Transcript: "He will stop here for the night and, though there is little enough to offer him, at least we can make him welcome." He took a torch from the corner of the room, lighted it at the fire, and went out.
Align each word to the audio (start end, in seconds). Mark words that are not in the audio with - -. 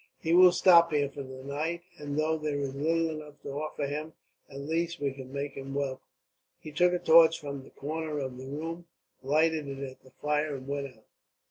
"He 0.17 0.33
will 0.33 0.51
stop 0.51 0.91
here 0.91 1.11
for 1.11 1.21
the 1.21 1.43
night 1.43 1.83
and, 1.99 2.17
though 2.17 2.35
there 2.35 2.59
is 2.59 2.73
little 2.73 3.11
enough 3.11 3.39
to 3.43 3.51
offer 3.51 3.85
him, 3.85 4.13
at 4.49 4.61
least 4.61 4.99
we 4.99 5.11
can 5.13 5.31
make 5.31 5.53
him 5.53 5.75
welcome." 5.75 6.01
He 6.59 6.71
took 6.71 6.91
a 6.93 6.97
torch 6.97 7.39
from 7.39 7.61
the 7.61 7.69
corner 7.69 8.17
of 8.17 8.35
the 8.35 8.47
room, 8.47 8.87
lighted 9.21 9.67
it 9.67 9.77
at 9.87 10.01
the 10.01 10.09
fire, 10.19 10.55
and 10.55 10.67
went 10.67 10.87
out. 10.87 11.05